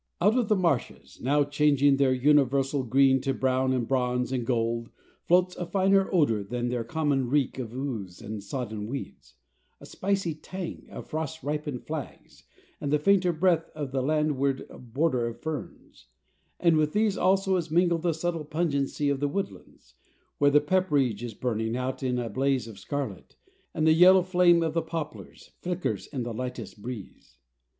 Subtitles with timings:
[0.19, 4.89] Out of the marshes, now changing their universal green to brown and bronze and gold,
[5.27, 9.35] floats a finer odor than their common reek of ooze and sodden weeds
[9.79, 12.45] a spicy tang of frost ripened flags
[12.81, 16.07] and the fainter breath of the landward border of ferns;
[16.59, 19.93] and with these also is mingled the subtle pungency of the woodlands,
[20.39, 23.35] where the pepperidge is burning out in a blaze of scarlet,
[23.71, 27.37] and the yellow flame of the poplars flickers in the lightest breeze.